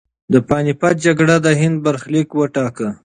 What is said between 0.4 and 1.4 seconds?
پاني پت جګړې